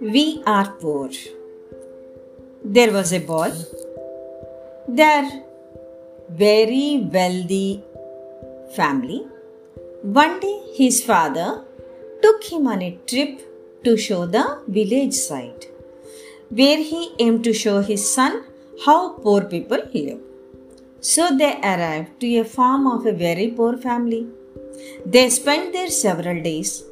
[0.00, 1.10] We are poor.
[2.62, 3.52] There was a boy.
[4.88, 5.42] Their
[6.28, 7.82] very wealthy
[8.76, 9.26] family.
[10.02, 11.64] One day his father
[12.20, 13.40] took him on a trip
[13.84, 15.64] to show the village side,
[16.50, 18.44] where he aimed to show his son
[18.84, 20.20] how poor people live.
[21.10, 24.28] So they arrived to a farm of a very poor family.
[25.04, 26.84] They spent there several days.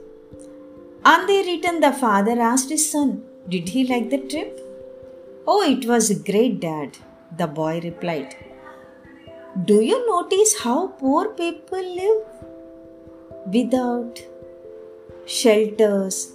[1.05, 4.61] On their return, the father asked his son, Did he like the trip?
[5.47, 6.99] Oh, it was great, Dad,
[7.39, 8.35] the boy replied.
[9.65, 12.27] Do you notice how poor people live?
[13.47, 14.21] Without
[15.25, 16.33] shelters,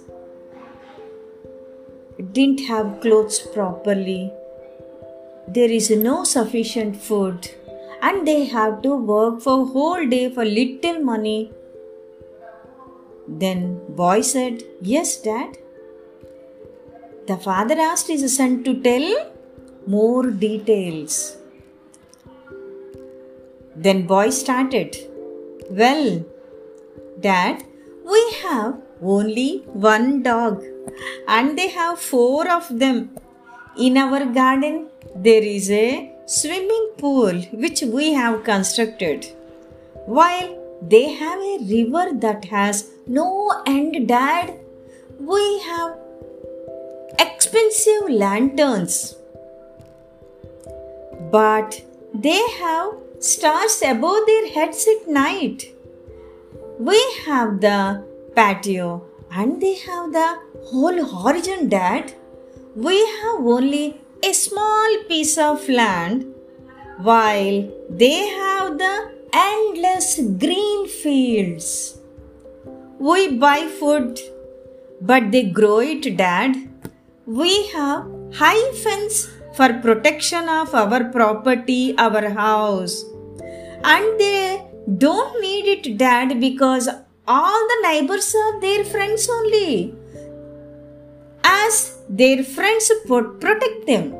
[2.32, 4.32] didn't have clothes properly,
[5.46, 7.50] there is no sufficient food,
[8.02, 11.50] and they have to work for whole day for little money.
[13.28, 15.58] Then boy said, Yes, dad.
[17.26, 19.32] The father asked his son to tell
[19.86, 21.36] more details.
[23.74, 24.96] Then boy started,
[25.70, 26.24] Well,
[27.20, 27.64] dad,
[28.04, 30.62] we have only one dog
[31.28, 33.10] and they have four of them.
[33.76, 39.26] In our garden, there is a swimming pool which we have constructed.
[40.06, 44.54] While they have a river that has no end, Dad,
[45.18, 45.96] we have
[47.18, 49.16] expensive lanterns.
[51.30, 55.72] But they have stars above their heads at night.
[56.78, 62.12] We have the patio and they have the whole horizon, Dad.
[62.74, 66.26] We have only a small piece of land
[66.98, 71.98] while they have the endless green fields.
[72.98, 74.18] We buy food,
[75.00, 76.56] but they grow it, Dad.
[77.26, 83.04] We have high fence for protection of our property, our house.
[83.84, 84.64] And they
[84.98, 86.88] don't need it, Dad, because
[87.28, 89.94] all the neighbors are their friends only.
[92.08, 94.14] Their friends would protect them.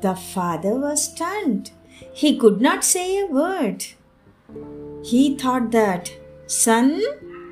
[0.00, 1.70] The father was stunned.
[2.12, 3.84] He could not say a word.
[5.04, 6.12] He thought that
[6.46, 7.02] son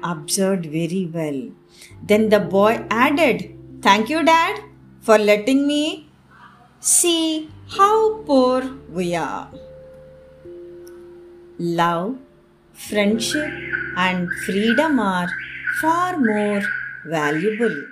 [0.03, 1.51] observed very well.
[2.03, 3.53] Then the boy added,
[3.83, 4.61] Thank you, Dad,
[5.01, 6.09] for letting me
[6.81, 9.51] see how poor we are.
[11.59, 12.19] Love,
[12.73, 13.51] friendship,
[13.97, 15.29] and freedom are
[15.81, 16.63] far more
[17.07, 17.87] valuable.